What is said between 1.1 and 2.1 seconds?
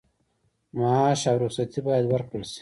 او رخصتي باید